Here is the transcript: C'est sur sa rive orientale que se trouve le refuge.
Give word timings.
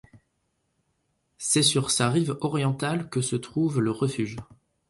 C'est 1.37 1.61
sur 1.61 1.91
sa 1.91 2.09
rive 2.09 2.35
orientale 2.41 3.07
que 3.11 3.21
se 3.21 3.35
trouve 3.35 3.79
le 3.79 3.91
refuge. 3.91 4.35